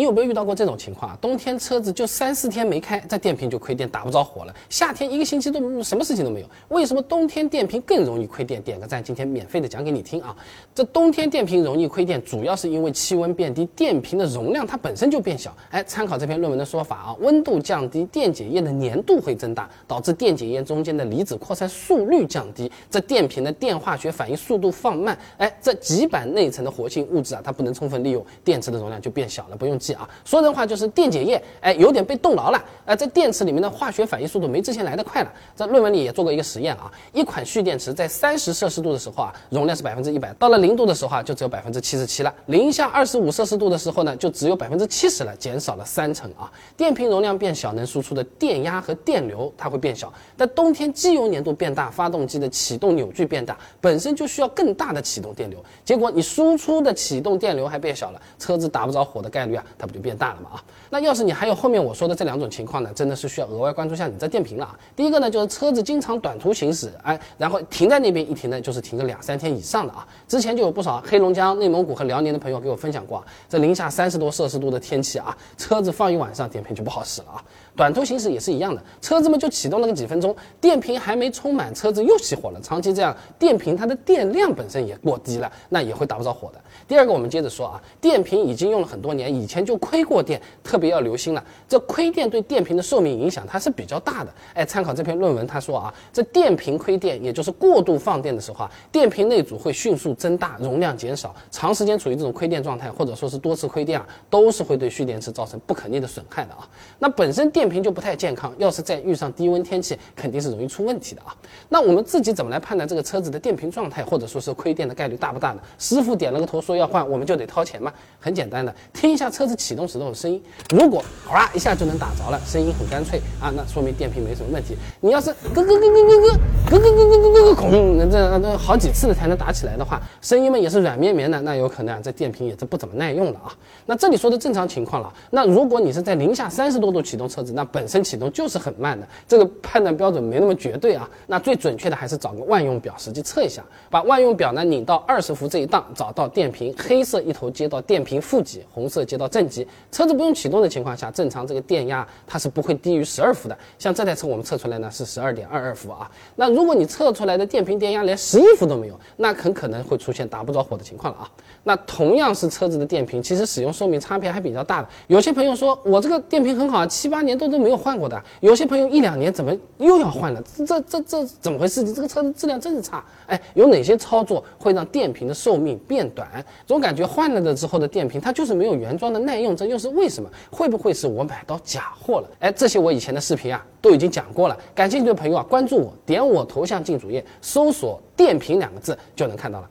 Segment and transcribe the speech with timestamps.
[0.00, 1.18] 你有没有遇到过这种情况啊？
[1.20, 4.54] 冬天车子就三四天没开，这电瓶就亏电，打不着火了。
[4.70, 8.62] 夏天一个星期都什么事情都没有，为什么冬天电瓶更容易亏电？
[8.62, 10.34] 点个赞，今天免费的讲给你听啊！
[10.74, 15.54] 这冬天电瓶容易亏电，主要是因为气温变低，电瓶的容量它本身就变小。
[15.68, 25.18] 哎，参考这篇论文的说法啊，温度降低，电解液的粘度会增大，导致电解液中间的离子扩散速率降低，这电瓶的电化学反应速度放慢。
[25.36, 35.32] 哎，这极板内层的活性物质啊，它不能充分利用，电池的容量就变小了，不用急啊，说人话就是电解液，哎，有点被冻牢了，呃，在电池里面的化学反应速度没之前来得快了。
[35.54, 42.34] 在论文里也做过一个实验啊，一款蓄电池在三十摄氏度的时候啊，容量是百分之一百，到了零度的时候啊，就只有百分之七十七了。
[42.46, 46.50] 零下二十五摄氏度的时候呢，就只有百分之七十了，减少了三成啊。
[46.76, 50.12] 电瓶容量变小，能输出的电压和电流它会变小。
[50.36, 59.64] 但冬天机油粘度变大，发动机的启动扭矩变大，本身就需要更大的启动电流，结果你输出的启动电流还变小了，车子打不着火的概率啊。
[59.80, 60.50] 它不就变大了吗？
[60.52, 64.78] 啊，那要是你还有后面我说的这两种情况呢，真的是需要额外关注一下你这电瓶了啊。
[64.94, 70.06] 第一个呢，就是车子经常短途行驶，哎，然后停在那边一停呢，就是停个两三天以上的啊。
[70.28, 77.44] 之前就有不少黑龙江、内蒙古和辽宁的朋友给我分享过，这零下三十多摄氏度的天气啊，车子放一晚上，电瓶就不好使了啊。
[77.76, 82.60] 短途行驶也是一样的，车子们就启动了个几分钟，电瓶还没充满，车子又熄火了。
[82.60, 86.60] 长期这样，电瓶它的电量本身也过低了，那也会打不着火的。
[86.86, 91.44] 第二个，我们接着说啊，电瓶已经用了很多年，以前就就亏过电，特别要留心了。
[91.68, 94.34] 这亏电对电瓶的寿命影响它是比较大的。
[94.52, 106.68] 哎，参考这篇论文，他说啊，这电瓶亏电，也就是过度放电的时候啊，电瓶内阻会迅速增大，容量减少，长时间处于这种亏电状态，或者说是多次亏电啊，都是会对蓄电池造成不可逆的损害的啊。
[106.98, 111.32] 那本身电瓶就不太健康，要是再遇上低温天气，肯定是容易出问题的啊。
[111.68, 115.60] 那我们自己怎么来判断这个车子的电瓶状态，或者说是亏电的概率大不大呢？
[115.78, 117.92] 师傅点了个头说要换，我们就得掏钱吗？
[118.18, 124.74] 很简单的，听一下车子启动时候的声音，如果哗一下就能打着了，声音很干脆啊，那说明电瓶没什么问题。
[125.00, 133.54] 你要是咯咯咯咯咯咯咯咯咯咯咯咯空，那这好几次才能打起来的话，声音嘛也是软绵绵的，那有可能啊这电瓶也是不怎么耐用了啊。
[133.84, 141.08] 那这里说的正常情况了，那如果你是在零下三十多度启动车子，那本身启动就是很慢的，这个判断标准没那么绝对啊。
[141.26, 149.49] 那最准确的还是找个万用表实际测一下，把万用表呢拧到二十伏这一档，找到电瓶，黑色一头接到电瓶负极，红色接到正极，
[149.90, 153.58] 车子不用启动的情况下，正常这个电压它是不会低于十二伏的。
[153.78, 156.10] 像这台车我们测出来呢是十二点二二伏啊。
[156.36, 161.30] 那如果你测出来的电瓶电压连十一伏都没有，那很可能会出现打不着火的情况了啊。
[161.64, 164.88] 那同样是车子的电瓶，其实使用寿命差别还比较大的。
[165.08, 168.20] 有些朋友说我这个电瓶很好，七八年都都没有换过的。
[168.40, 170.42] 有些朋友一两年怎么又要换了？
[170.66, 171.82] 这这这怎么回事？
[171.82, 173.04] 你这个车子质量真是差。
[173.26, 176.28] 哎，有哪些操作会让电瓶的寿命变短？
[176.66, 180.30] 总感觉换了的之后的电瓶它就是没有原装的耐用，这又是为什么？
[180.50, 182.30] 会不会是我买到假货了？
[182.40, 184.58] 哎，这些我以前的视频啊都已经讲过了。
[184.74, 189.68] 感兴趣的朋友啊，关注我，点我头像进主页，搜索“电瓶”两个字就能看到了。